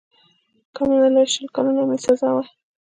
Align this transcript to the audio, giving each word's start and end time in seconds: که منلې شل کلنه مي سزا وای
که 0.75 0.81
منلې 0.89 1.23
شل 1.33 1.45
کلنه 1.55 1.83
مي 1.89 1.97
سزا 2.05 2.29
وای 2.33 2.47